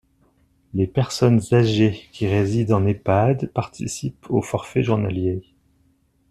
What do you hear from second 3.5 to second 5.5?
participent au forfait journalier.